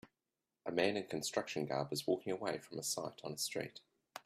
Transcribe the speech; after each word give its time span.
A 0.65 0.71
man 0.71 0.97
in 0.97 1.05
construction 1.05 1.67
garb 1.67 1.93
is 1.93 2.07
walking 2.07 2.33
away 2.33 2.57
from 2.57 2.79
a 2.79 2.83
site 2.83 3.21
on 3.23 3.33
a 3.33 3.37
street. 3.37 3.81